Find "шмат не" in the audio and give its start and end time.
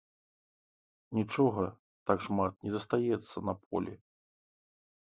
2.31-2.75